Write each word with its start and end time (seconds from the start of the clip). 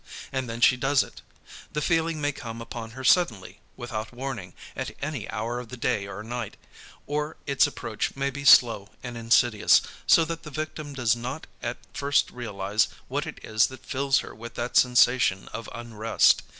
And 0.31 0.49
then 0.49 0.61
she 0.61 0.77
does 0.77 1.03
it. 1.03 1.21
The 1.73 1.79
feeling 1.79 2.19
may 2.19 2.31
come 2.31 2.59
upon 2.59 2.89
her 2.97 3.03
suddenly, 3.03 3.59
without 3.77 4.11
warning, 4.11 4.55
at 4.75 4.89
any 4.99 5.29
hour 5.29 5.59
of 5.59 5.69
the 5.69 5.77
day 5.77 6.07
or 6.07 6.23
night; 6.23 6.57
or 7.05 7.37
its 7.45 7.67
approach 7.67 8.15
may 8.15 8.31
be 8.31 8.43
slow 8.43 8.89
and 9.03 9.15
insidious, 9.15 9.79
so 10.07 10.25
that 10.25 10.41
the 10.41 10.49
victim 10.49 10.95
does 10.95 11.15
not 11.15 11.45
at 11.61 11.77
first 11.93 12.31
realize 12.31 12.87
what 13.09 13.27
it 13.27 13.39
is 13.45 13.67
that 13.67 13.85
fills 13.85 14.21
her 14.21 14.33
with 14.33 14.55
that 14.55 14.75
sensation 14.75 15.47
of 15.49 15.69
unrest. 15.71 16.41